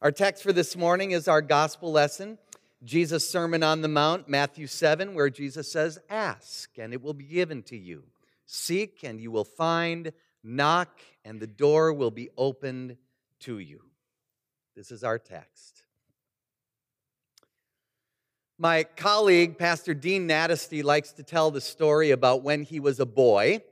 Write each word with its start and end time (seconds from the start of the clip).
Our 0.00 0.12
text 0.12 0.44
for 0.44 0.52
this 0.52 0.76
morning 0.76 1.10
is 1.10 1.26
our 1.26 1.42
gospel 1.42 1.90
lesson, 1.90 2.38
Jesus' 2.84 3.28
Sermon 3.28 3.64
on 3.64 3.82
the 3.82 3.88
Mount, 3.88 4.28
Matthew 4.28 4.68
7, 4.68 5.12
where 5.12 5.28
Jesus 5.28 5.72
says, 5.72 5.98
Ask, 6.08 6.78
and 6.78 6.92
it 6.92 7.02
will 7.02 7.14
be 7.14 7.24
given 7.24 7.64
to 7.64 7.76
you. 7.76 8.04
Seek, 8.46 9.02
and 9.02 9.20
you 9.20 9.32
will 9.32 9.42
find. 9.42 10.12
Knock, 10.44 11.00
and 11.24 11.40
the 11.40 11.48
door 11.48 11.92
will 11.92 12.12
be 12.12 12.30
opened 12.38 12.96
to 13.40 13.58
you. 13.58 13.80
This 14.76 14.92
is 14.92 15.02
our 15.02 15.18
text. 15.18 15.82
My 18.56 18.84
colleague, 18.84 19.58
Pastor 19.58 19.94
Dean 19.94 20.28
Nadasdy, 20.28 20.84
likes 20.84 21.10
to 21.14 21.24
tell 21.24 21.50
the 21.50 21.60
story 21.60 22.12
about 22.12 22.44
when 22.44 22.62
he 22.62 22.78
was 22.78 23.00
a 23.00 23.06
boy. 23.06 23.62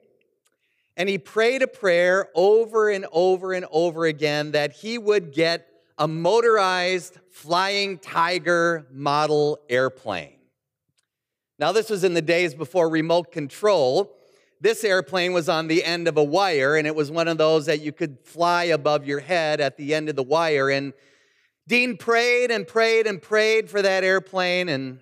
And 0.97 1.09
he 1.09 1.19
prayed 1.19 1.63
a 1.63 1.69
prayer 1.69 2.31
over 2.35 2.91
and 2.91 3.07
over 3.13 3.53
and 3.53 3.65
over 3.71 4.07
again 4.07 4.51
that 4.51 4.73
he 4.73 4.99
would 4.99 5.33
get 5.33 5.69
a 5.99 6.07
motorized 6.07 7.19
flying 7.31 7.99
tiger 7.99 8.87
model 8.93 9.59
airplane. 9.69 10.37
Now, 11.59 11.73
this 11.73 11.89
was 11.89 12.05
in 12.05 12.15
the 12.15 12.23
days 12.23 12.55
before 12.55 12.89
remote 12.89 13.33
control. 13.33 14.17
This 14.61 14.85
airplane 14.85 15.33
was 15.33 15.49
on 15.49 15.69
the 15.69 15.85
end 15.85 16.07
of 16.07 16.17
a 16.17 16.25
wire, 16.25 16.77
and 16.77 16.87
it 16.87 16.95
was 16.95 17.11
one 17.11 17.29
of 17.29 17.39
those 17.39 17.67
that 17.67 17.81
you 17.81 17.93
could 17.93 18.19
fly 18.25 18.65
above 18.65 19.07
your 19.07 19.21
head 19.21 19.61
at 19.61 19.77
the 19.77 19.95
end 19.95 20.09
of 20.09 20.17
the 20.17 20.23
wire. 20.23 20.71
And 20.71 20.93
Dean 21.67 21.97
prayed 21.97 22.51
and 22.51 22.67
prayed 22.67 23.07
and 23.07 23.21
prayed 23.21 23.71
for 23.71 23.81
that 23.81 24.05
airplane 24.05 24.69
and 24.69 25.01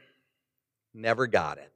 never 0.95 1.27
got 1.27 1.59
it. 1.59 1.74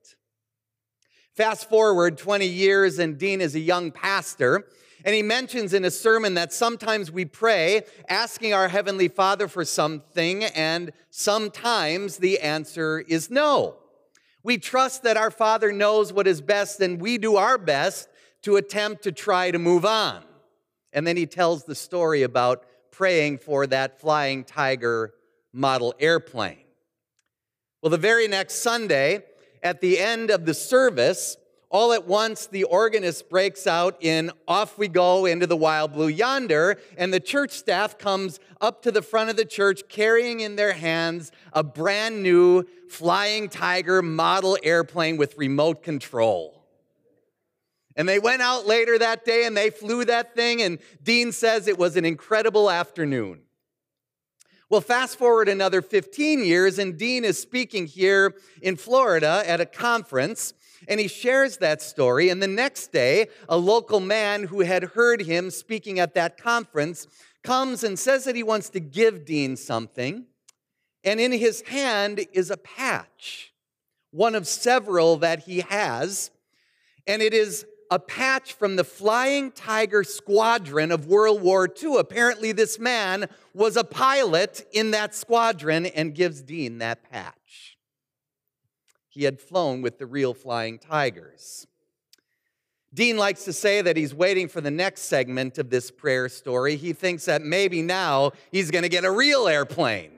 Fast 1.38 1.68
forward 1.68 2.18
20 2.18 2.46
years, 2.46 2.98
and 2.98 3.16
Dean 3.16 3.40
is 3.40 3.54
a 3.54 3.60
young 3.60 3.92
pastor. 3.92 4.66
And 5.04 5.14
he 5.14 5.22
mentions 5.22 5.72
in 5.72 5.84
a 5.84 5.90
sermon 5.92 6.34
that 6.34 6.52
sometimes 6.52 7.12
we 7.12 7.26
pray 7.26 7.82
asking 8.08 8.54
our 8.54 8.66
Heavenly 8.66 9.06
Father 9.06 9.46
for 9.46 9.64
something, 9.64 10.42
and 10.42 10.90
sometimes 11.10 12.16
the 12.16 12.40
answer 12.40 12.98
is 13.06 13.30
no. 13.30 13.76
We 14.42 14.58
trust 14.58 15.04
that 15.04 15.16
our 15.16 15.30
Father 15.30 15.70
knows 15.70 16.12
what 16.12 16.26
is 16.26 16.40
best, 16.40 16.80
and 16.80 17.00
we 17.00 17.18
do 17.18 17.36
our 17.36 17.56
best 17.56 18.08
to 18.42 18.56
attempt 18.56 19.04
to 19.04 19.12
try 19.12 19.52
to 19.52 19.60
move 19.60 19.84
on. 19.84 20.24
And 20.92 21.06
then 21.06 21.16
he 21.16 21.26
tells 21.26 21.62
the 21.62 21.76
story 21.76 22.24
about 22.24 22.64
praying 22.90 23.38
for 23.38 23.64
that 23.68 24.00
flying 24.00 24.42
tiger 24.42 25.14
model 25.52 25.94
airplane. 26.00 26.64
Well, 27.80 27.90
the 27.90 27.96
very 27.96 28.26
next 28.26 28.56
Sunday, 28.56 29.22
at 29.62 29.80
the 29.80 29.98
end 29.98 30.30
of 30.30 30.46
the 30.46 30.54
service, 30.54 31.36
all 31.70 31.92
at 31.92 32.06
once 32.06 32.46
the 32.46 32.64
organist 32.64 33.28
breaks 33.28 33.66
out 33.66 33.96
in 34.00 34.30
Off 34.46 34.78
We 34.78 34.88
Go 34.88 35.26
into 35.26 35.46
the 35.46 35.56
Wild 35.56 35.92
Blue 35.92 36.08
Yonder, 36.08 36.80
and 36.96 37.12
the 37.12 37.20
church 37.20 37.50
staff 37.50 37.98
comes 37.98 38.40
up 38.60 38.82
to 38.82 38.90
the 38.90 39.02
front 39.02 39.30
of 39.30 39.36
the 39.36 39.44
church 39.44 39.82
carrying 39.88 40.40
in 40.40 40.56
their 40.56 40.72
hands 40.72 41.30
a 41.52 41.62
brand 41.62 42.22
new 42.22 42.64
Flying 42.88 43.50
Tiger 43.50 44.00
model 44.00 44.56
airplane 44.62 45.18
with 45.18 45.36
remote 45.36 45.82
control. 45.82 46.64
And 47.96 48.08
they 48.08 48.18
went 48.18 48.40
out 48.40 48.66
later 48.66 48.98
that 48.98 49.24
day 49.24 49.44
and 49.44 49.56
they 49.56 49.70
flew 49.70 50.04
that 50.06 50.34
thing, 50.34 50.62
and 50.62 50.78
Dean 51.02 51.32
says 51.32 51.68
it 51.68 51.78
was 51.78 51.96
an 51.96 52.04
incredible 52.04 52.70
afternoon. 52.70 53.42
Well, 54.70 54.82
fast 54.82 55.16
forward 55.16 55.48
another 55.48 55.80
15 55.80 56.44
years, 56.44 56.78
and 56.78 56.98
Dean 56.98 57.24
is 57.24 57.40
speaking 57.40 57.86
here 57.86 58.34
in 58.60 58.76
Florida 58.76 59.42
at 59.46 59.62
a 59.62 59.66
conference, 59.66 60.52
and 60.86 61.00
he 61.00 61.08
shares 61.08 61.56
that 61.56 61.80
story. 61.80 62.28
And 62.28 62.42
the 62.42 62.48
next 62.48 62.92
day, 62.92 63.28
a 63.48 63.56
local 63.56 63.98
man 63.98 64.44
who 64.44 64.60
had 64.60 64.84
heard 64.84 65.22
him 65.22 65.50
speaking 65.50 65.98
at 65.98 66.12
that 66.16 66.36
conference 66.36 67.06
comes 67.42 67.82
and 67.82 67.98
says 67.98 68.24
that 68.24 68.36
he 68.36 68.42
wants 68.42 68.68
to 68.70 68.80
give 68.80 69.24
Dean 69.24 69.56
something. 69.56 70.26
And 71.02 71.18
in 71.18 71.32
his 71.32 71.62
hand 71.62 72.26
is 72.34 72.50
a 72.50 72.58
patch, 72.58 73.54
one 74.10 74.34
of 74.34 74.46
several 74.46 75.16
that 75.16 75.44
he 75.44 75.60
has. 75.60 76.30
And 77.06 77.22
it 77.22 77.32
is 77.32 77.64
a 77.90 77.98
patch 77.98 78.52
from 78.52 78.76
the 78.76 78.84
Flying 78.84 79.50
Tiger 79.50 80.04
Squadron 80.04 80.92
of 80.92 81.06
World 81.06 81.42
War 81.42 81.68
II. 81.68 81.98
Apparently, 81.98 82.52
this 82.52 82.78
man 82.78 83.28
was 83.54 83.76
a 83.76 83.84
pilot 83.84 84.66
in 84.72 84.90
that 84.90 85.14
squadron 85.14 85.86
and 85.86 86.14
gives 86.14 86.42
Dean 86.42 86.78
that 86.78 87.10
patch. 87.10 87.78
He 89.08 89.24
had 89.24 89.40
flown 89.40 89.82
with 89.82 89.98
the 89.98 90.06
real 90.06 90.34
Flying 90.34 90.78
Tigers. 90.78 91.66
Dean 92.92 93.16
likes 93.16 93.44
to 93.44 93.52
say 93.52 93.82
that 93.82 93.96
he's 93.96 94.14
waiting 94.14 94.48
for 94.48 94.60
the 94.60 94.70
next 94.70 95.02
segment 95.02 95.58
of 95.58 95.70
this 95.70 95.90
prayer 95.90 96.28
story. 96.28 96.76
He 96.76 96.92
thinks 96.92 97.26
that 97.26 97.42
maybe 97.42 97.82
now 97.82 98.32
he's 98.50 98.70
going 98.70 98.82
to 98.82 98.88
get 98.88 99.04
a 99.04 99.10
real 99.10 99.46
airplane. 99.46 100.10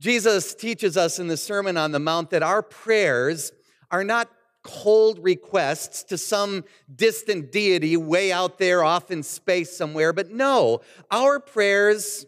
Jesus 0.00 0.54
teaches 0.54 0.96
us 0.96 1.18
in 1.18 1.28
the 1.28 1.36
Sermon 1.36 1.76
on 1.76 1.92
the 1.92 1.98
Mount 1.98 2.30
that 2.30 2.42
our 2.42 2.62
prayers 2.62 3.52
are 3.94 4.02
not 4.02 4.28
cold 4.64 5.20
requests 5.22 6.02
to 6.02 6.18
some 6.18 6.64
distant 6.96 7.52
deity 7.52 7.96
way 7.96 8.32
out 8.32 8.58
there 8.58 8.82
off 8.82 9.12
in 9.12 9.22
space 9.22 9.76
somewhere, 9.76 10.12
but 10.12 10.32
no, 10.32 10.80
our 11.12 11.38
prayers 11.38 12.26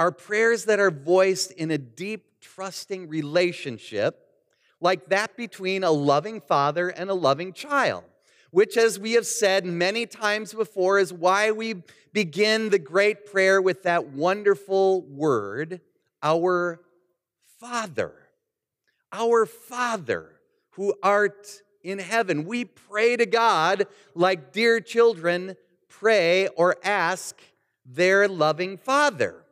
are 0.00 0.10
prayers 0.10 0.64
that 0.64 0.80
are 0.80 0.90
voiced 0.90 1.52
in 1.52 1.70
a 1.70 1.78
deep, 1.78 2.24
trusting 2.40 3.08
relationship 3.08 4.26
like 4.80 5.08
that 5.10 5.36
between 5.36 5.84
a 5.84 5.92
loving 5.92 6.40
father 6.40 6.88
and 6.88 7.08
a 7.08 7.14
loving 7.14 7.52
child, 7.52 8.02
which, 8.50 8.76
as 8.76 8.98
we 8.98 9.12
have 9.12 9.26
said 9.26 9.64
many 9.64 10.06
times 10.06 10.52
before, 10.52 10.98
is 10.98 11.12
why 11.12 11.52
we 11.52 11.84
begin 12.12 12.70
the 12.70 12.80
great 12.80 13.30
prayer 13.30 13.62
with 13.62 13.84
that 13.84 14.08
wonderful 14.08 15.02
word, 15.02 15.82
our 16.20 16.80
Father. 17.60 18.12
Our 19.12 19.46
Father 19.46 20.39
who 20.72 20.94
art 21.02 21.62
in 21.82 21.98
heaven. 21.98 22.44
We 22.44 22.64
pray 22.64 23.16
to 23.16 23.26
God 23.26 23.86
like 24.14 24.52
dear 24.52 24.80
children 24.80 25.56
pray 25.88 26.48
or 26.48 26.76
ask 26.82 27.40
their 27.84 28.28
loving 28.28 28.78
Father. 28.78 29.44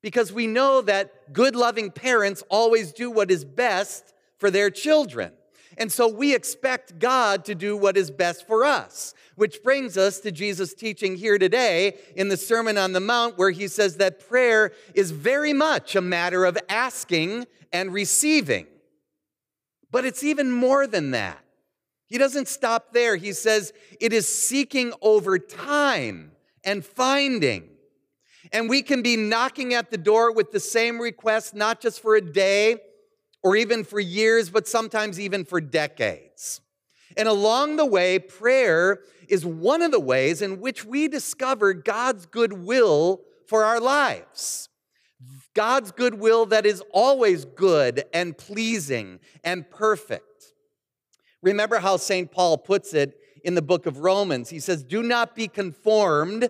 Because 0.00 0.32
we 0.32 0.46
know 0.46 0.80
that 0.82 1.32
good, 1.32 1.56
loving 1.56 1.90
parents 1.90 2.42
always 2.48 2.92
do 2.92 3.10
what 3.10 3.30
is 3.30 3.44
best 3.44 4.14
for 4.38 4.50
their 4.50 4.70
children. 4.70 5.32
And 5.76 5.92
so 5.92 6.08
we 6.08 6.34
expect 6.34 6.98
God 6.98 7.44
to 7.44 7.54
do 7.54 7.76
what 7.76 7.96
is 7.96 8.10
best 8.10 8.46
for 8.46 8.64
us, 8.64 9.14
which 9.36 9.62
brings 9.62 9.96
us 9.96 10.18
to 10.20 10.32
Jesus' 10.32 10.74
teaching 10.74 11.16
here 11.16 11.38
today 11.38 11.98
in 12.16 12.28
the 12.28 12.36
Sermon 12.36 12.76
on 12.76 12.92
the 12.92 13.00
Mount, 13.00 13.38
where 13.38 13.50
he 13.50 13.68
says 13.68 13.96
that 13.96 14.26
prayer 14.28 14.72
is 14.94 15.10
very 15.12 15.52
much 15.52 15.94
a 15.94 16.00
matter 16.00 16.44
of 16.44 16.58
asking 16.68 17.46
and 17.72 17.92
receiving. 17.92 18.66
But 19.90 20.04
it's 20.04 20.22
even 20.22 20.50
more 20.50 20.86
than 20.86 21.12
that. 21.12 21.42
He 22.06 22.18
doesn't 22.18 22.48
stop 22.48 22.92
there. 22.92 23.16
He 23.16 23.32
says 23.32 23.72
it 24.00 24.12
is 24.12 24.26
seeking 24.26 24.92
over 25.02 25.38
time 25.38 26.32
and 26.64 26.84
finding. 26.84 27.68
And 28.52 28.68
we 28.68 28.82
can 28.82 29.02
be 29.02 29.16
knocking 29.16 29.74
at 29.74 29.90
the 29.90 29.98
door 29.98 30.32
with 30.32 30.52
the 30.52 30.60
same 30.60 31.00
request, 31.00 31.54
not 31.54 31.80
just 31.80 32.00
for 32.00 32.16
a 32.16 32.20
day 32.20 32.76
or 33.42 33.56
even 33.56 33.84
for 33.84 34.00
years, 34.00 34.50
but 34.50 34.66
sometimes 34.66 35.20
even 35.20 35.44
for 35.44 35.60
decades. 35.60 36.60
And 37.16 37.28
along 37.28 37.76
the 37.76 37.86
way, 37.86 38.18
prayer 38.18 39.00
is 39.28 39.44
one 39.44 39.82
of 39.82 39.90
the 39.90 40.00
ways 40.00 40.40
in 40.40 40.60
which 40.60 40.84
we 40.84 41.08
discover 41.08 41.74
God's 41.74 42.26
goodwill 42.26 43.22
for 43.46 43.64
our 43.64 43.80
lives. 43.80 44.68
God's 45.58 45.90
goodwill 45.90 46.46
that 46.46 46.66
is 46.66 46.84
always 46.92 47.44
good 47.44 48.04
and 48.12 48.38
pleasing 48.38 49.18
and 49.42 49.68
perfect. 49.68 50.52
Remember 51.42 51.80
how 51.80 51.96
St. 51.96 52.30
Paul 52.30 52.58
puts 52.58 52.94
it 52.94 53.18
in 53.42 53.56
the 53.56 53.60
book 53.60 53.84
of 53.86 53.98
Romans. 53.98 54.50
He 54.50 54.60
says, 54.60 54.84
Do 54.84 55.02
not 55.02 55.34
be 55.34 55.48
conformed 55.48 56.48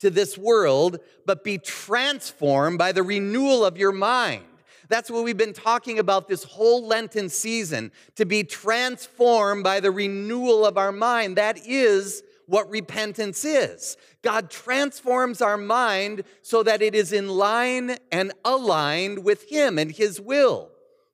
to 0.00 0.10
this 0.10 0.36
world, 0.36 0.98
but 1.24 1.42
be 1.42 1.56
transformed 1.56 2.76
by 2.76 2.92
the 2.92 3.02
renewal 3.02 3.64
of 3.64 3.78
your 3.78 3.92
mind. 3.92 4.44
That's 4.90 5.10
what 5.10 5.24
we've 5.24 5.38
been 5.38 5.54
talking 5.54 5.98
about 5.98 6.28
this 6.28 6.44
whole 6.44 6.86
Lenten 6.86 7.30
season 7.30 7.90
to 8.16 8.26
be 8.26 8.44
transformed 8.44 9.64
by 9.64 9.80
the 9.80 9.90
renewal 9.90 10.66
of 10.66 10.76
our 10.76 10.92
mind. 10.92 11.38
That 11.38 11.66
is 11.66 12.22
what 12.50 12.68
repentance 12.68 13.44
is. 13.44 13.96
God 14.22 14.50
transforms 14.50 15.40
our 15.40 15.56
mind 15.56 16.24
so 16.42 16.64
that 16.64 16.82
it 16.82 16.96
is 16.96 17.12
in 17.12 17.28
line 17.28 17.96
and 18.10 18.32
aligned 18.44 19.24
with 19.24 19.48
Him 19.48 19.78
and 19.78 19.92
His 19.92 20.20
will. 20.20 20.70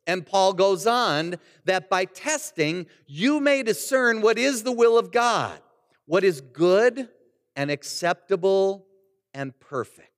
And 0.07 0.25
Paul 0.25 0.55
goes 0.55 0.87
on 0.87 1.37
that 1.67 1.91
by 1.91 2.07
testing, 2.07 2.87
you 3.07 3.39
may 3.39 3.63
discern 3.63 4.23
what 4.23 4.39
is 4.39 4.63
the 4.63 4.73
will 4.73 4.97
of 4.97 5.13
God, 5.13 5.61
what 6.07 6.25
is 6.25 6.41
good 6.41 7.09
and 7.55 7.71
acceptable 7.71 8.87
and 9.35 9.59
perfect. 9.61 10.11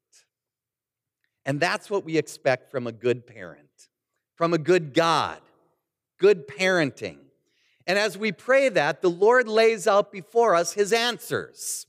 And 1.45 1.59
that's 1.59 1.91
what 1.91 2.05
we 2.05 2.17
expect 2.17 2.71
from 2.71 2.87
a 2.87 2.93
good 2.93 3.27
parent, 3.27 3.89
from 4.37 4.55
a 4.55 4.59
good 4.59 4.95
God, 4.95 5.41
good 6.21 6.47
parenting. 6.47 7.19
And 7.89 7.99
as 7.99 8.19
we 8.19 8.33
pray 8.33 8.69
that, 8.69 9.01
the 9.01 9.09
Lord 9.09 9.49
lays 9.49 9.87
out 9.89 10.13
before 10.13 10.55
us 10.55 10.75
his 10.75 10.93
answers. 10.93 11.87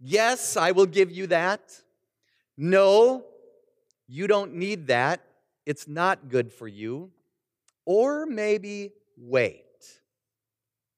Yes, 0.00 0.56
I 0.56 0.70
will 0.70 0.86
give 0.86 1.10
you 1.10 1.26
that. 1.26 1.82
No, 2.56 3.24
you 4.06 4.28
don't 4.28 4.54
need 4.54 4.86
that. 4.86 5.20
It's 5.66 5.88
not 5.88 6.28
good 6.28 6.52
for 6.52 6.68
you. 6.68 7.10
Or 7.84 8.24
maybe 8.24 8.92
wait. 9.16 9.64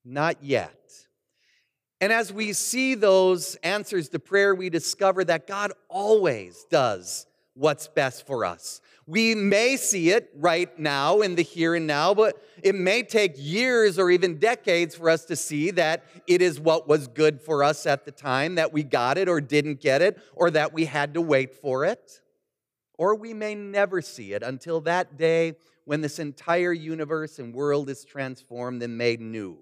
Not 0.05 0.43
yet. 0.43 0.79
And 2.00 2.12
as 2.12 2.32
we 2.32 2.53
see 2.53 2.94
those 2.94 3.55
answers 3.62 4.11
to 4.11 4.19
prayer, 4.19 4.55
we 4.55 4.69
discover 4.69 5.25
that 5.25 5.47
God 5.47 5.73
always 5.88 6.67
does 6.69 7.26
what's 7.55 7.88
best 7.88 8.26
for 8.26 8.44
us. 8.44 8.81
We 9.07 9.35
may 9.35 9.77
see 9.77 10.11
it 10.11 10.31
right 10.37 10.79
now 10.79 11.21
in 11.23 11.35
the 11.35 11.43
here 11.43 11.75
and 11.75 11.87
now, 11.87 12.15
but 12.15 12.41
it 12.63 12.75
may 12.75 13.03
take 13.03 13.35
years 13.37 13.99
or 13.99 14.11
even 14.11 14.39
decades 14.39 14.95
for 14.95 15.11
us 15.11 15.25
to 15.27 15.37
see 15.37 15.73
that 15.73 16.05
it 16.29 16.41
is 16.41 16.61
what 16.61 16.87
was 16.87 17.09
good 17.09 17.41
for 17.41 17.65
us 17.65 17.85
at 17.85 18.05
the 18.05 18.13
time, 18.13 18.55
that 18.55 18.73
we 18.73 18.85
got 18.85 19.19
it 19.19 19.29
or 19.29 19.41
didn't 19.41 19.81
get 19.81 20.03
it, 20.03 20.21
or 20.35 20.51
that 20.51 20.73
we 20.73 20.85
had 20.85 21.15
to 21.15 21.21
wait 21.21 21.55
for 21.55 21.85
it. 21.85 22.21
Or 22.97 23.17
we 23.17 23.35
may 23.35 23.57
never 23.57 24.01
see 24.01 24.33
it 24.35 24.45
until 24.45 24.81
that 24.83 25.17
day 25.17 25.57
when 25.85 26.01
this 26.01 26.21
entire 26.21 26.73
universe 26.73 27.41
and 27.41 27.53
world 27.53 27.91
is 27.91 28.05
transformed 28.05 28.83
and 28.85 28.97
made 28.97 29.21
new. 29.21 29.59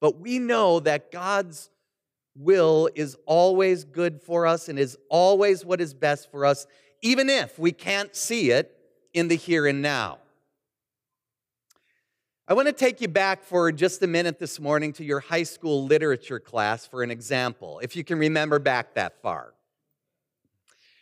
But 0.00 0.18
we 0.18 0.40
know 0.40 0.80
that 0.80 1.12
God's 1.12 1.70
will 2.36 2.90
is 2.94 3.16
always 3.26 3.84
good 3.84 4.20
for 4.20 4.46
us 4.46 4.68
and 4.68 4.78
is 4.78 4.98
always 5.08 5.64
what 5.64 5.80
is 5.80 5.94
best 5.94 6.30
for 6.30 6.44
us, 6.44 6.66
even 7.04 7.28
if 7.28 7.58
we 7.58 7.70
can't 7.70 8.16
see 8.16 8.50
it 8.50 8.74
in 9.12 9.28
the 9.28 9.36
here 9.36 9.66
and 9.66 9.82
now. 9.82 10.18
I 12.48 12.54
want 12.54 12.66
to 12.66 12.72
take 12.72 13.00
you 13.02 13.08
back 13.08 13.44
for 13.44 13.70
just 13.70 14.02
a 14.02 14.06
minute 14.06 14.38
this 14.38 14.58
morning 14.58 14.94
to 14.94 15.04
your 15.04 15.20
high 15.20 15.42
school 15.42 15.84
literature 15.84 16.40
class 16.40 16.86
for 16.86 17.02
an 17.02 17.10
example, 17.10 17.78
if 17.82 17.94
you 17.94 18.04
can 18.04 18.18
remember 18.18 18.58
back 18.58 18.94
that 18.94 19.20
far. 19.20 19.52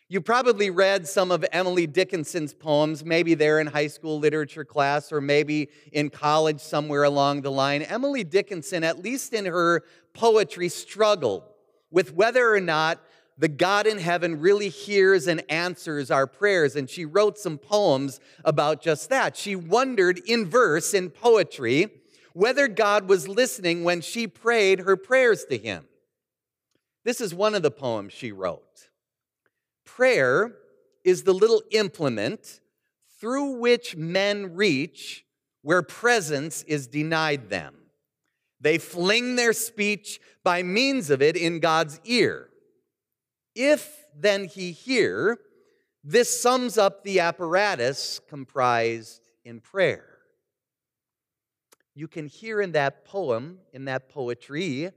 You 0.08 0.20
probably 0.20 0.70
read 0.70 1.06
some 1.06 1.30
of 1.30 1.44
Emily 1.52 1.86
Dickinson's 1.86 2.52
poems, 2.52 3.04
maybe 3.04 3.34
they're 3.34 3.60
in 3.60 3.68
high 3.68 3.86
school 3.86 4.18
literature 4.18 4.64
class 4.64 5.12
or 5.12 5.20
maybe 5.20 5.68
in 5.92 6.10
college 6.10 6.60
somewhere 6.60 7.04
along 7.04 7.42
the 7.42 7.52
line. 7.52 7.82
Emily 7.82 8.24
Dickinson, 8.24 8.82
at 8.82 9.02
least 9.02 9.32
in 9.32 9.46
her 9.46 9.84
poetry, 10.14 10.68
struggled 10.68 11.44
with 11.92 12.12
whether 12.12 12.52
or 12.52 12.60
not 12.60 13.00
the 13.38 13.48
God 13.48 13.86
in 13.86 13.98
heaven 13.98 14.40
really 14.40 14.68
hears 14.68 15.26
and 15.26 15.42
answers 15.50 16.10
our 16.10 16.26
prayers. 16.26 16.76
And 16.76 16.88
she 16.88 17.04
wrote 17.04 17.38
some 17.38 17.58
poems 17.58 18.20
about 18.44 18.82
just 18.82 19.08
that. 19.08 19.36
She 19.36 19.56
wondered 19.56 20.20
in 20.26 20.46
verse, 20.46 20.94
in 20.94 21.10
poetry, 21.10 21.88
whether 22.34 22.68
God 22.68 23.08
was 23.08 23.28
listening 23.28 23.84
when 23.84 24.00
she 24.00 24.26
prayed 24.26 24.80
her 24.80 24.96
prayers 24.96 25.44
to 25.46 25.58
him. 25.58 25.86
This 27.04 27.20
is 27.20 27.34
one 27.34 27.54
of 27.54 27.62
the 27.62 27.70
poems 27.70 28.12
she 28.12 28.32
wrote. 28.32 28.88
Prayer 29.84 30.52
is 31.04 31.24
the 31.24 31.34
little 31.34 31.62
implement 31.72 32.60
through 33.20 33.58
which 33.58 33.96
men 33.96 34.54
reach 34.54 35.24
where 35.62 35.82
presence 35.82 36.62
is 36.64 36.86
denied 36.86 37.50
them. 37.50 37.74
They 38.60 38.78
fling 38.78 39.36
their 39.36 39.52
speech 39.52 40.20
by 40.44 40.62
means 40.62 41.10
of 41.10 41.22
it 41.22 41.36
in 41.36 41.60
God's 41.60 42.00
ear. 42.04 42.48
If 43.54 44.04
then 44.14 44.46
he 44.46 44.72
hear, 44.72 45.38
this 46.04 46.40
sums 46.40 46.78
up 46.78 47.04
the 47.04 47.20
apparatus 47.20 48.20
comprised 48.28 49.28
in 49.44 49.60
prayer. 49.60 50.08
You 51.94 52.08
can 52.08 52.26
hear 52.26 52.60
in 52.60 52.72
that 52.72 53.04
poem, 53.04 53.58
in 53.72 53.84
that 53.84 54.08
poetry, 54.08 54.90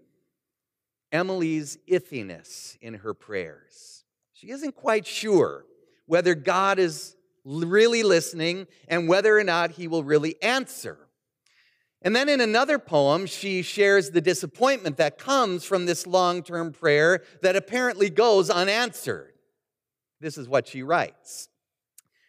Emily's 1.11 1.77
iffiness 1.89 2.77
in 2.81 2.95
her 2.95 3.13
prayers. 3.13 4.03
She 4.33 4.49
isn't 4.49 4.75
quite 4.75 5.05
sure 5.05 5.65
whether 6.05 6.35
God 6.35 6.79
is 6.79 7.15
really 7.43 8.03
listening 8.03 8.67
and 8.87 9.07
whether 9.07 9.37
or 9.37 9.43
not 9.43 9.71
he 9.71 9.87
will 9.87 10.03
really 10.03 10.41
answer. 10.41 10.97
And 12.05 12.15
then 12.15 12.29
in 12.29 12.39
another 12.39 12.77
poem, 12.77 13.25
she 13.25 13.63
shares 13.63 14.11
the 14.11 14.21
disappointment 14.21 14.97
that 14.97 15.17
comes 15.17 15.65
from 15.65 15.87
this 15.87 16.05
long 16.05 16.43
term 16.43 16.71
prayer 16.71 17.23
that 17.41 17.55
apparently 17.55 18.11
goes 18.11 18.51
unanswered. 18.51 19.33
This 20.21 20.37
is 20.37 20.47
what 20.47 20.67
she 20.67 20.83
writes 20.83 21.49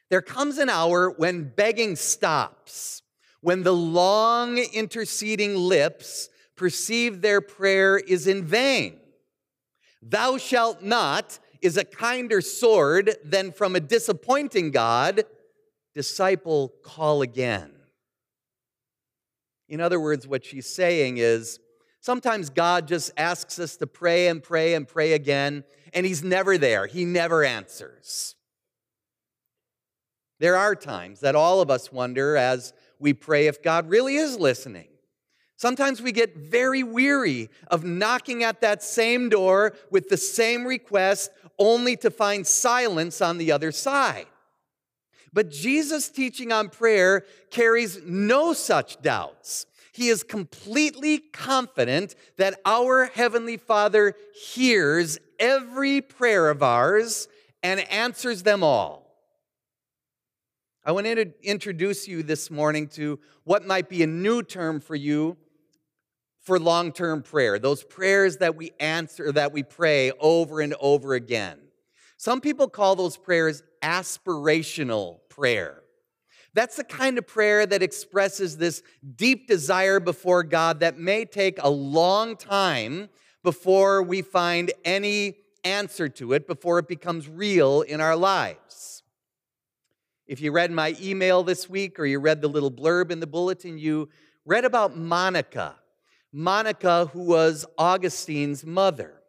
There 0.09 0.23
comes 0.23 0.57
an 0.57 0.71
hour 0.71 1.11
when 1.11 1.53
begging 1.55 1.95
stops, 1.95 3.03
when 3.43 3.65
the 3.65 3.75
long 3.75 4.57
interceding 4.57 5.55
lips 5.55 6.31
perceive 6.57 7.21
their 7.21 7.43
prayer 7.43 7.99
is 7.99 8.27
in 8.27 8.47
vain. 8.47 8.99
Thou 10.01 10.39
shalt 10.39 10.83
not 10.83 11.39
is 11.61 11.77
a 11.77 11.85
kinder 11.85 12.41
sword 12.41 13.15
than 13.23 13.53
from 13.53 13.77
a 13.77 13.81
disappointing 13.81 14.71
God. 14.71 15.25
Disciple, 15.95 16.73
call 16.83 17.21
again. 17.21 17.76
In 19.69 19.81
other 19.81 20.01
words, 20.01 20.27
what 20.27 20.45
she's 20.45 20.73
saying 20.73 21.19
is 21.19 21.59
sometimes 22.01 22.51
God 22.51 22.87
just 22.87 23.11
asks 23.17 23.59
us 23.59 23.77
to 23.77 23.87
pray 23.87 24.29
and 24.29 24.43
pray 24.43 24.75
and 24.75 24.87
pray 24.87 25.13
again, 25.13 25.65
and 25.93 26.07
He's 26.07 26.23
never 26.23 26.57
there. 26.57 26.87
He 26.87 27.05
never 27.05 27.45
answers. 27.45 28.35
There 30.39 30.57
are 30.57 30.75
times 30.75 31.21
that 31.21 31.35
all 31.35 31.61
of 31.61 31.71
us 31.71 31.91
wonder 31.91 32.37
as 32.37 32.73
we 32.99 33.13
pray 33.13 33.47
if 33.47 33.63
God 33.63 33.89
really 33.89 34.17
is 34.17 34.39
listening. 34.39 34.89
Sometimes 35.57 36.03
we 36.03 36.13
get 36.13 36.37
very 36.37 36.83
weary 36.83 37.49
of 37.69 37.83
knocking 37.83 38.45
at 38.45 38.61
that 38.61 38.83
same 38.83 39.31
door 39.31 39.75
with 39.91 40.11
the 40.11 40.19
same 40.19 40.67
request 40.67 41.31
only 41.59 41.97
to 41.97 42.11
find 42.11 42.47
silence 42.47 43.23
on 43.23 43.39
the 43.39 43.51
other 43.53 43.73
side. 43.73 44.27
But 45.37 45.51
Jesus' 45.51 46.09
teaching 46.09 46.51
on 46.51 46.71
prayer 46.71 47.27
carries 47.51 48.01
no 48.07 48.55
such 48.55 49.03
doubts. 49.03 49.67
He 49.93 50.09
is 50.09 50.23
completely 50.23 51.19
confident 51.19 52.15
that 52.39 52.59
our 52.65 53.05
Heavenly 53.05 53.59
Father 53.59 54.15
hears 54.35 55.19
every 55.39 56.01
prayer 56.01 56.49
of 56.49 56.63
ours 56.63 57.29
and 57.63 57.81
answers 57.93 58.45
them 58.45 58.63
all. 58.63 59.15
I 60.83 60.93
want 60.93 61.05
to 61.05 61.31
introduce 61.43 62.09
you 62.09 62.23
this 62.23 62.51
morning 62.51 62.89
to 62.95 63.21
what 63.45 63.67
might 63.67 63.91
be 63.91 64.03
a 64.03 64.07
new 64.07 64.43
term 64.43 64.81
for 64.81 64.95
you 64.95 65.37
for 66.41 66.59
long 66.59 66.93
term 66.93 67.23
prayer, 67.23 67.59
those 67.59 67.85
prayers 67.85 68.39
that 68.39 68.57
we 68.57 68.71
answer, 68.81 69.33
that 69.33 69.53
we 69.53 69.63
pray 69.63 70.13
over 70.19 70.63
and 70.63 70.75
over 70.81 71.13
again. 71.13 71.59
Some 72.17 72.41
people 72.41 72.69
call 72.69 72.97
those 72.97 73.19
prayers 73.19 73.63
aspirational 73.83 75.19
prayer. 75.37 75.83
That's 76.55 76.77
the 76.77 76.85
kind 76.85 77.19
of 77.19 77.27
prayer 77.27 77.67
that 77.67 77.83
expresses 77.83 78.57
this 78.57 78.83
deep 79.17 79.47
desire 79.47 80.01
before 80.01 80.43
God 80.43 80.81
that 80.81 80.99
may 80.99 81.25
take 81.25 81.59
a 81.61 81.69
long 81.69 82.37
time 82.37 83.09
before 83.43 84.03
we 84.03 84.23
find 84.23 84.73
any 84.85 85.37
answer 85.65 86.09
to 86.09 86.33
it, 86.33 86.47
before 86.47 86.79
it 86.79 86.89
becomes 86.89 87.29
real 87.29 87.83
in 87.83 88.01
our 88.01 88.17
lives. 88.17 89.03
If 90.27 90.41
you 90.41 90.51
read 90.51 90.71
my 90.71 90.97
email 91.01 91.43
this 91.43 91.69
week 91.69 92.01
or 92.01 92.07
you 92.07 92.19
read 92.19 92.41
the 92.41 92.49
little 92.49 92.73
blurb 92.73 93.11
in 93.11 93.21
the 93.21 93.27
bulletin, 93.27 93.79
you 93.79 94.09
read 94.45 94.65
about 94.65 94.97
Monica 94.97 95.77
Monica, 96.37 97.07
who 97.07 97.23
was 97.23 97.65
Augustine's 97.79 98.65
mother. 98.65 99.23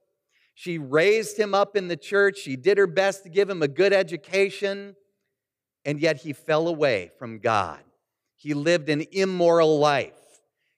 She 0.54 0.78
raised 0.78 1.40
him 1.40 1.54
up 1.54 1.78
in 1.78 1.88
the 1.88 1.96
church. 1.96 2.40
She 2.40 2.58
did 2.58 2.78
her 2.78 2.86
best 2.86 3.24
to 3.24 3.30
give 3.30 3.50
him 3.50 3.62
a 3.62 3.68
good 3.70 3.94
education, 3.94 4.94
and 5.88 6.02
yet 6.02 6.18
he 6.18 6.34
fell 6.34 6.68
away 6.68 7.10
from 7.18 7.40
God. 7.40 7.80
He 8.36 8.54
lived 8.54 8.90
an 8.90 9.06
immoral 9.14 9.80
life. 9.80 10.14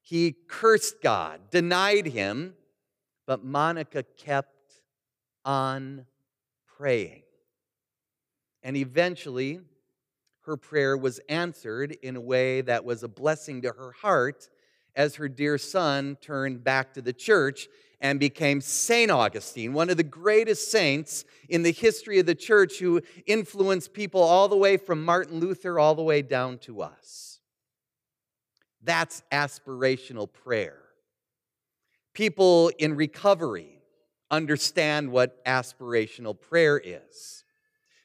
He 0.02 0.36
cursed 0.48 1.02
God, 1.02 1.50
denied 1.50 2.06
him, 2.06 2.54
but 3.26 3.44
Monica 3.44 4.04
kept 4.04 4.82
on 5.44 6.06
praying. 6.78 7.24
And 8.62 8.78
eventually, 8.78 9.62
her 10.42 10.56
prayer 10.58 10.96
was 10.96 11.20
answered 11.28 11.98
in 12.04 12.16
a 12.16 12.22
way 12.22 12.62
that 12.62 12.86
was 12.86 13.02
a 13.02 13.08
blessing 13.08 13.64
to 13.64 13.70
her 13.70 13.92
heart 13.92 14.48
as 14.96 15.16
her 15.16 15.28
dear 15.28 15.58
son 15.58 16.18
turned 16.22 16.64
back 16.64 16.94
to 16.94 17.02
the 17.02 17.14
church 17.14 17.68
and 18.02 18.20
became 18.20 18.62
St. 18.62 19.12
Augustine, 19.12 19.74
one 19.74 19.90
of 19.90 19.98
the 19.98 20.04
greatest 20.04 20.72
saints 20.72 21.26
in 21.50 21.64
the 21.64 21.72
history 21.72 22.20
of 22.20 22.26
the 22.26 22.36
church 22.36 22.80
who 22.80 23.02
influenced 23.26 23.94
people 23.94 24.22
all 24.22 24.48
the 24.48 24.56
way 24.56 24.78
from 24.78 25.04
Martin 25.04 25.40
Luther 25.40 25.80
all 25.80 25.96
the 25.96 26.04
way 26.04 26.22
down 26.22 26.58
to 26.60 26.82
us. 26.82 27.40
That's 28.82 29.22
aspirational 29.32 30.32
prayer. 30.32 30.80
People 32.14 32.72
in 32.80 32.96
recovery 32.96 33.82
understand 34.32 35.12
what 35.12 35.44
aspirational 35.46 36.40
prayer 36.40 36.82
is. 36.84 37.44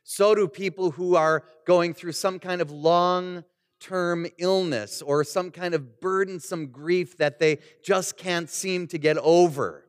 So 0.02 0.34
do 0.34 0.48
people 0.48 0.90
who 0.90 1.16
are 1.16 1.44
going 1.66 1.94
through 1.94 2.12
some 2.12 2.38
kind 2.38 2.60
of 2.60 2.70
long 2.70 3.44
term 3.80 4.26
illness 4.38 5.02
or 5.02 5.24
some 5.24 5.50
kind 5.50 5.74
of 5.74 6.00
burdensome 6.00 6.68
grief 6.68 7.18
that 7.18 7.38
they 7.38 7.58
just 7.82 8.16
can't 8.16 8.48
seem 8.48 8.86
to 8.88 8.98
get 8.98 9.18
over. 9.18 9.83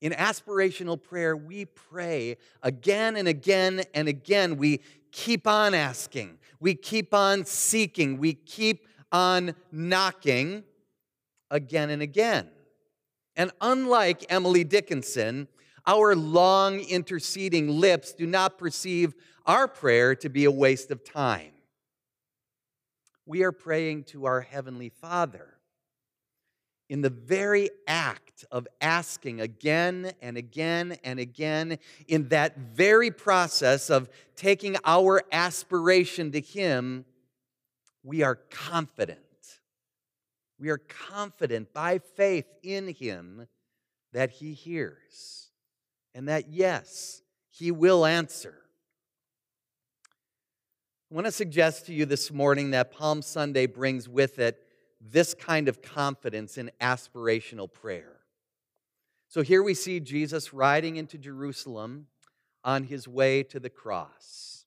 In 0.00 0.12
aspirational 0.12 1.02
prayer, 1.02 1.36
we 1.36 1.64
pray 1.64 2.36
again 2.62 3.16
and 3.16 3.26
again 3.26 3.82
and 3.94 4.08
again. 4.08 4.56
We 4.56 4.80
keep 5.10 5.46
on 5.46 5.74
asking, 5.74 6.38
we 6.60 6.74
keep 6.74 7.12
on 7.12 7.44
seeking, 7.44 8.18
we 8.18 8.34
keep 8.34 8.86
on 9.10 9.54
knocking 9.72 10.64
again 11.50 11.90
and 11.90 12.02
again. 12.02 12.48
And 13.34 13.50
unlike 13.60 14.24
Emily 14.28 14.64
Dickinson, 14.64 15.48
our 15.86 16.14
long 16.14 16.80
interceding 16.80 17.68
lips 17.68 18.12
do 18.12 18.26
not 18.26 18.58
perceive 18.58 19.14
our 19.46 19.66
prayer 19.66 20.14
to 20.16 20.28
be 20.28 20.44
a 20.44 20.50
waste 20.50 20.90
of 20.90 21.04
time. 21.04 21.52
We 23.24 23.42
are 23.42 23.52
praying 23.52 24.04
to 24.04 24.26
our 24.26 24.42
Heavenly 24.42 24.90
Father 24.90 25.57
in 26.88 27.02
the 27.02 27.10
very 27.10 27.70
act 27.86 28.44
of 28.50 28.66
asking 28.80 29.40
again 29.40 30.12
and 30.22 30.36
again 30.36 30.96
and 31.04 31.18
again, 31.18 31.78
in 32.06 32.28
that 32.28 32.56
very 32.58 33.10
process 33.10 33.90
of 33.90 34.08
taking 34.36 34.76
our 34.84 35.22
aspiration 35.30 36.32
to 36.32 36.40
Him, 36.40 37.04
we 38.02 38.22
are 38.22 38.36
confident. 38.36 39.18
We 40.58 40.70
are 40.70 40.78
confident 40.78 41.72
by 41.72 41.98
faith 41.98 42.46
in 42.62 42.88
Him 42.88 43.48
that 44.12 44.30
He 44.30 44.54
hears 44.54 45.50
and 46.14 46.28
that, 46.28 46.48
yes, 46.48 47.22
He 47.50 47.70
will 47.70 48.06
answer. 48.06 48.54
I 51.10 51.14
want 51.14 51.26
to 51.26 51.32
suggest 51.32 51.86
to 51.86 51.94
you 51.94 52.06
this 52.06 52.30
morning 52.30 52.70
that 52.72 52.92
Palm 52.92 53.22
Sunday 53.22 53.66
brings 53.66 54.08
with 54.08 54.38
it 54.38 54.67
this 55.10 55.34
kind 55.34 55.68
of 55.68 55.82
confidence 55.82 56.58
in 56.58 56.70
aspirational 56.80 57.72
prayer. 57.72 58.16
So 59.28 59.42
here 59.42 59.62
we 59.62 59.74
see 59.74 60.00
Jesus 60.00 60.52
riding 60.52 60.96
into 60.96 61.18
Jerusalem 61.18 62.06
on 62.64 62.84
his 62.84 63.06
way 63.06 63.42
to 63.44 63.60
the 63.60 63.70
cross. 63.70 64.64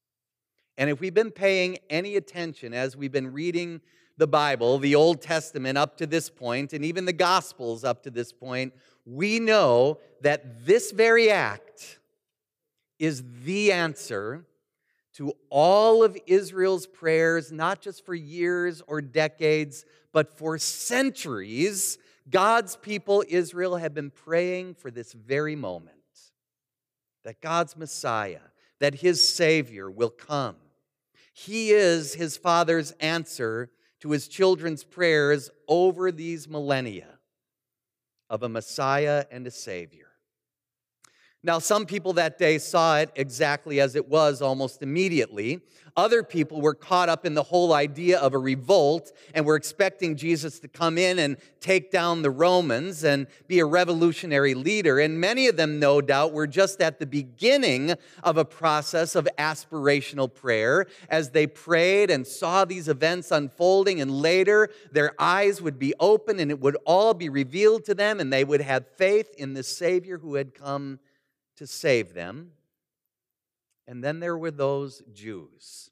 And 0.78 0.90
if 0.90 1.00
we've 1.00 1.14
been 1.14 1.32
paying 1.32 1.78
any 1.90 2.16
attention 2.16 2.74
as 2.74 2.96
we've 2.96 3.12
been 3.12 3.34
reading 3.34 3.82
the 4.18 4.28
Bible, 4.28 4.78
the 4.78 4.96
Old 4.96 5.22
Testament 5.22 5.78
up 5.78 5.98
to 5.98 6.08
this 6.08 6.30
point, 6.30 6.74
and 6.74 6.86
even 6.86 7.06
the 7.06 7.14
Gospels 7.14 7.84
up 7.84 8.04
to 8.04 8.12
this 8.12 8.32
point, 8.32 8.74
we 9.06 9.40
know 9.40 10.00
that 10.22 10.66
this 10.66 10.92
very 10.92 11.32
act 11.32 12.00
is 13.00 13.24
the 13.44 13.72
answer 13.72 14.46
to 15.14 15.34
all 15.50 16.04
of 16.04 16.18
Israel's 16.28 16.88
prayers, 16.88 17.52
not 17.52 17.82
just 17.82 18.06
for 18.06 18.14
years 18.14 18.82
or 18.88 19.02
decades, 19.02 19.86
but 20.14 20.38
for 20.38 20.58
centuries, 20.58 21.98
God's 22.30 22.76
people, 22.76 23.24
Israel, 23.28 23.78
have 23.78 23.94
been 23.94 24.12
praying 24.12 24.76
for 24.76 24.92
this 24.92 25.14
very 25.14 25.56
moment 25.56 25.98
that 27.24 27.42
God's 27.42 27.78
Messiah, 27.78 28.40
that 28.80 28.96
his 28.96 29.28
Savior 29.28 29.90
will 29.90 30.10
come. 30.10 30.56
He 31.34 31.72
is 31.72 32.16
his 32.16 32.38
Father's 32.38 32.92
answer 33.00 33.70
to 34.02 34.12
his 34.12 34.28
children's 34.28 34.84
prayers 34.84 35.50
over 35.68 36.12
these 36.12 36.48
millennia 36.48 37.20
of 38.30 38.44
a 38.44 38.50
Messiah 38.50 39.26
and 39.32 39.46
a 39.46 39.52
Savior. 39.52 40.11
Now, 41.44 41.58
some 41.58 41.88
people 41.88 42.14
that 42.14 42.38
day 42.38 42.60
saw 42.60 43.00
it 43.00 43.12
exactly 43.16 43.80
as 43.82 43.96
it 43.96 44.08
was 44.08 44.44
almost 44.44 44.84
immediately. 44.84 45.62
Other 45.98 46.22
people 46.22 46.62
were 46.62 46.76
caught 46.76 47.10
up 47.10 47.26
in 47.26 47.34
the 47.34 47.42
whole 47.42 47.74
idea 47.74 48.20
of 48.20 48.36
a 48.36 48.38
revolt 48.38 49.12
and 49.34 49.44
were 49.44 49.56
expecting 49.56 50.16
Jesus 50.16 50.60
to 50.60 50.68
come 50.68 51.00
in 51.00 51.18
and 51.18 51.38
take 51.60 51.90
down 51.90 52.22
the 52.22 52.30
Romans 52.30 53.04
and 53.04 53.26
be 53.48 53.58
a 53.58 53.66
revolutionary 53.66 54.54
leader. 54.54 55.00
And 55.00 55.20
many 55.20 55.48
of 55.48 55.58
them, 55.58 55.80
no 55.80 56.00
doubt, 56.00 56.32
were 56.32 56.46
just 56.46 56.80
at 56.80 57.00
the 57.00 57.08
beginning 57.08 57.96
of 58.24 58.38
a 58.38 58.46
process 58.46 59.16
of 59.16 59.28
aspirational 59.40 60.32
prayer 60.32 60.86
as 61.10 61.32
they 61.32 61.48
prayed 61.48 62.12
and 62.12 62.26
saw 62.26 62.66
these 62.66 62.88
events 62.88 63.32
unfolding. 63.32 64.00
And 64.00 64.12
later, 64.12 64.70
their 64.92 65.14
eyes 65.20 65.60
would 65.60 65.80
be 65.80 65.96
open 66.00 66.40
and 66.40 66.52
it 66.52 66.60
would 66.60 66.78
all 66.86 67.16
be 67.16 67.30
revealed 67.30 67.84
to 67.86 67.96
them, 67.96 68.20
and 68.20 68.32
they 68.32 68.44
would 68.44 68.62
have 68.62 68.88
faith 68.96 69.34
in 69.38 69.56
the 69.56 69.64
Savior 69.64 70.20
who 70.20 70.36
had 70.36 70.54
come 70.54 71.00
to 71.62 71.68
save 71.68 72.16
them. 72.16 72.50
And 73.86 74.04
then 74.04 74.20
there 74.20 74.36
were 74.36 74.50
those 74.50 75.04
Jews 75.14 75.92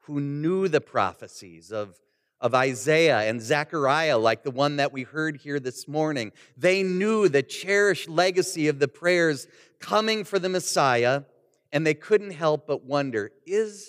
who 0.00 0.18
knew 0.18 0.66
the 0.66 0.80
prophecies 0.80 1.70
of, 1.70 2.00
of 2.40 2.52
Isaiah 2.52 3.20
and 3.20 3.40
Zechariah, 3.40 4.18
like 4.18 4.42
the 4.42 4.50
one 4.50 4.78
that 4.78 4.92
we 4.92 5.04
heard 5.04 5.36
here 5.36 5.60
this 5.60 5.86
morning. 5.86 6.32
They 6.56 6.82
knew 6.82 7.28
the 7.28 7.44
cherished 7.44 8.08
legacy 8.08 8.66
of 8.66 8.80
the 8.80 8.88
prayers 8.88 9.46
coming 9.78 10.24
for 10.24 10.40
the 10.40 10.48
Messiah, 10.48 11.22
and 11.70 11.86
they 11.86 11.94
couldn't 11.94 12.32
help 12.32 12.66
but 12.66 12.82
wonder 12.82 13.30
is 13.46 13.88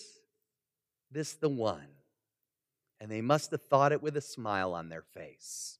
this 1.10 1.34
the 1.34 1.50
one? 1.50 1.88
And 3.02 3.10
they 3.10 3.22
must 3.22 3.50
have 3.50 3.64
thought 3.64 3.94
it 3.94 4.04
with 4.04 4.16
a 4.16 4.22
smile 4.22 4.76
on 4.76 4.90
their 4.90 5.06
face. 5.16 5.80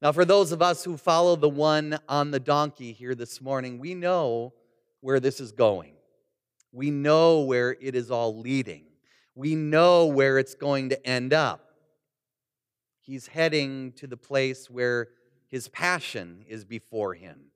Now, 0.00 0.12
for 0.12 0.24
those 0.24 0.52
of 0.52 0.62
us 0.62 0.84
who 0.84 0.96
follow 0.96 1.34
the 1.34 1.48
one 1.48 1.98
on 2.08 2.30
the 2.30 2.38
donkey 2.38 2.92
here 2.92 3.16
this 3.16 3.40
morning, 3.40 3.80
we 3.80 3.94
know 3.94 4.54
where 5.00 5.18
this 5.18 5.40
is 5.40 5.50
going. 5.50 5.94
We 6.72 6.92
know 6.92 7.40
where 7.40 7.76
it 7.80 7.96
is 7.96 8.10
all 8.10 8.38
leading. 8.38 8.84
We 9.34 9.56
know 9.56 10.06
where 10.06 10.38
it's 10.38 10.54
going 10.54 10.90
to 10.90 11.06
end 11.06 11.32
up. 11.32 11.72
He's 13.00 13.26
heading 13.26 13.92
to 13.92 14.06
the 14.06 14.16
place 14.16 14.70
where 14.70 15.08
his 15.48 15.66
passion 15.68 16.44
is 16.46 16.64
before 16.64 17.14
him. 17.14 17.46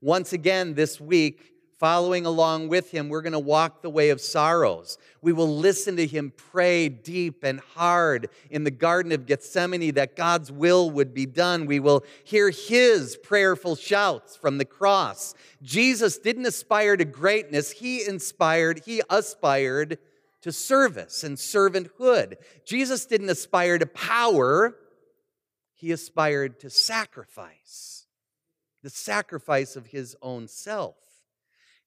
Once 0.00 0.32
again, 0.32 0.74
this 0.74 1.00
week, 1.00 1.52
Following 1.78 2.26
along 2.26 2.66
with 2.66 2.90
him, 2.90 3.08
we're 3.08 3.22
going 3.22 3.34
to 3.34 3.38
walk 3.38 3.82
the 3.82 3.90
way 3.90 4.10
of 4.10 4.20
sorrows. 4.20 4.98
We 5.22 5.32
will 5.32 5.58
listen 5.58 5.94
to 5.96 6.06
him 6.08 6.32
pray 6.36 6.88
deep 6.88 7.44
and 7.44 7.60
hard 7.60 8.30
in 8.50 8.64
the 8.64 8.72
Garden 8.72 9.12
of 9.12 9.26
Gethsemane 9.26 9.94
that 9.94 10.16
God's 10.16 10.50
will 10.50 10.90
would 10.90 11.14
be 11.14 11.24
done. 11.24 11.66
We 11.66 11.78
will 11.78 12.04
hear 12.24 12.50
his 12.50 13.16
prayerful 13.16 13.76
shouts 13.76 14.34
from 14.34 14.58
the 14.58 14.64
cross. 14.64 15.34
Jesus 15.62 16.18
didn't 16.18 16.46
aspire 16.46 16.96
to 16.96 17.04
greatness, 17.04 17.70
he 17.70 18.04
inspired, 18.04 18.82
he 18.84 19.00
aspired 19.08 19.98
to 20.40 20.50
service 20.50 21.22
and 21.22 21.36
servanthood. 21.36 22.38
Jesus 22.64 23.06
didn't 23.06 23.30
aspire 23.30 23.78
to 23.78 23.86
power, 23.86 24.74
he 25.74 25.92
aspired 25.92 26.58
to 26.58 26.70
sacrifice, 26.70 28.06
the 28.82 28.90
sacrifice 28.90 29.76
of 29.76 29.86
his 29.86 30.16
own 30.20 30.48
self. 30.48 30.96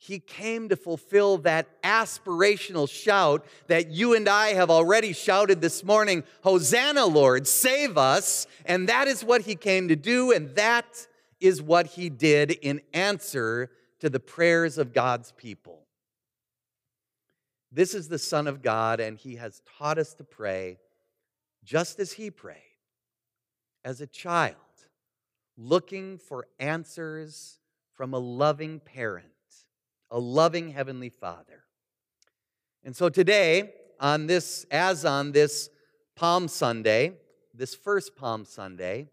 He 0.04 0.18
came 0.18 0.68
to 0.70 0.76
fulfill 0.76 1.38
that 1.40 1.80
aspirational 1.84 2.90
shout 2.90 3.46
that 3.68 3.92
you 3.92 4.16
and 4.16 4.28
I 4.28 4.54
have 4.54 4.72
already 4.72 5.14
shouted 5.14 5.62
this 5.62 5.84
morning 5.84 6.24
Hosanna, 6.42 7.06
Lord, 7.06 7.46
save 7.46 8.00
us. 8.00 8.48
And 8.66 8.90
that 8.90 9.08
is 9.08 9.24
what 9.24 9.42
he 9.42 9.54
came 9.54 9.90
to 9.90 9.96
do, 9.96 10.32
and 10.32 10.56
that 10.56 11.06
is 11.40 11.62
what 11.62 11.86
he 11.86 12.10
did 12.10 12.50
in 12.50 12.82
answer 12.96 13.70
to 14.00 14.10
the 14.10 14.20
prayers 14.20 14.80
of 14.80 14.92
God's 14.92 15.34
people. 15.34 15.86
This 17.72 17.94
is 17.94 18.08
the 18.08 18.18
Son 18.18 18.48
of 18.48 18.64
God, 18.64 19.00
and 19.00 19.20
he 19.20 19.36
has 19.36 19.62
taught 19.78 20.00
us 20.00 20.16
to 20.16 20.24
pray 20.24 20.80
just 21.64 22.00
as 22.00 22.14
he 22.14 22.32
prayed 22.32 22.58
as 23.86 24.02
a 24.02 24.08
child, 24.08 24.56
looking 25.56 26.18
for 26.18 26.48
answers 26.60 27.60
from 27.94 28.16
a 28.16 28.20
loving 28.20 28.80
parent 28.80 29.28
a 30.12 30.20
loving 30.20 30.70
Heavenly 30.70 31.10
Father. 31.10 31.64
And 32.84 32.96
so 32.96 33.10
today, 33.10 33.74
on 34.00 34.28
this, 34.28 34.66
as 34.70 35.06
on 35.06 35.32
this 35.32 35.70
Palm 36.16 36.48
Sunday, 36.48 37.14
this 37.54 37.74
first 37.74 38.16
Palm 38.16 38.44
Sunday, 38.44 39.08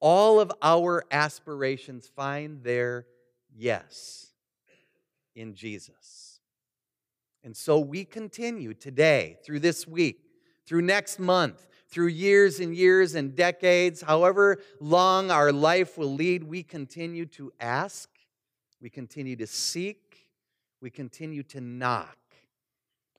all 0.00 0.40
of 0.40 0.50
our 0.62 1.04
aspirations 1.10 2.08
find 2.08 2.62
their 2.64 3.06
yes 3.54 4.32
in 5.34 5.54
Jesus. 5.54 6.40
And 7.44 7.56
so 7.56 7.78
we 7.78 8.04
continue 8.04 8.72
today, 8.72 9.38
through 9.44 9.60
this 9.60 9.86
week, 9.86 10.20
through 10.66 10.82
next 10.82 11.18
month, 11.18 11.66
through 11.88 12.06
years 12.06 12.60
and 12.60 12.74
years 12.74 13.14
and 13.14 13.34
decades, 13.34 14.00
however 14.00 14.58
long 14.80 15.30
our 15.30 15.52
life 15.52 15.98
will 15.98 16.14
lead, 16.14 16.44
we 16.44 16.62
continue 16.62 17.26
to 17.26 17.52
ask, 17.60 18.08
we 18.80 18.88
continue 18.88 19.36
to 19.36 19.46
seek, 19.46 20.21
we 20.82 20.90
continue 20.90 21.44
to 21.44 21.60
knock, 21.60 22.18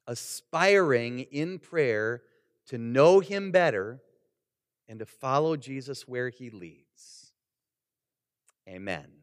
aspiring 0.05 1.19
in 1.19 1.57
prayer 1.57 2.21
to 2.67 2.77
know 2.77 3.21
Him 3.21 3.51
better 3.51 4.01
and 4.87 4.99
to 4.99 5.05
follow 5.05 5.55
Jesus 5.55 6.07
where 6.07 6.29
He 6.29 6.49
leads. 6.49 7.31
Amen. 8.67 9.22